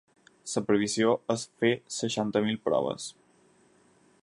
La 0.53 0.61
previsió 0.69 1.11
és 1.33 1.43
fer 1.63 1.71
seixanta 1.97 2.43
mil 2.47 2.59
proves. 2.69 3.09